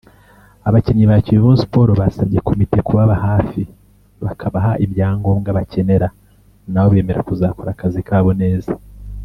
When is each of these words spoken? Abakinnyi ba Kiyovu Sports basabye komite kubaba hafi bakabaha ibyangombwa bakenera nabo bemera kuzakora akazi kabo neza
Abakinnyi 0.67 1.05
ba 1.09 1.17
Kiyovu 1.25 1.53
Sports 1.63 1.97
basabye 2.01 2.37
komite 2.47 2.77
kubaba 2.87 3.15
hafi 3.27 3.61
bakabaha 4.25 4.71
ibyangombwa 4.85 5.49
bakenera 5.57 6.07
nabo 6.71 6.89
bemera 6.93 7.21
kuzakora 7.29 7.69
akazi 7.75 8.01
kabo 8.09 8.31
neza 8.43 8.71